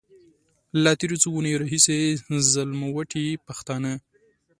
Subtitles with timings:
[0.83, 1.97] له تېرو څو اونيو راهيسې
[2.51, 3.91] ځلموټي پښتانه.